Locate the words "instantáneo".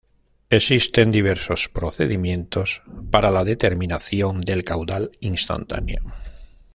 5.19-6.01